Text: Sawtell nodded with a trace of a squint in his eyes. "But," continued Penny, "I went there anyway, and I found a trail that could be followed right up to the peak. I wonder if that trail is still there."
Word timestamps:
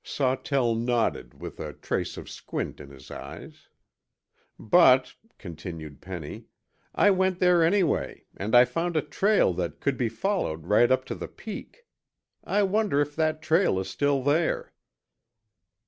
Sawtell 0.03 0.73
nodded 0.73 1.39
with 1.39 1.59
a 1.59 1.73
trace 1.73 2.17
of 2.17 2.25
a 2.25 2.29
squint 2.29 2.79
in 2.79 2.89
his 2.89 3.11
eyes. 3.11 3.67
"But," 4.57 5.13
continued 5.37 6.01
Penny, 6.01 6.45
"I 6.95 7.11
went 7.11 7.37
there 7.37 7.63
anyway, 7.63 8.25
and 8.35 8.55
I 8.55 8.65
found 8.65 8.97
a 8.97 9.03
trail 9.03 9.53
that 9.53 9.79
could 9.79 9.97
be 9.97 10.09
followed 10.09 10.65
right 10.65 10.91
up 10.91 11.05
to 11.05 11.13
the 11.13 11.27
peak. 11.27 11.85
I 12.43 12.63
wonder 12.63 12.99
if 12.99 13.15
that 13.15 13.43
trail 13.43 13.77
is 13.79 13.91
still 13.91 14.23
there." 14.23 14.73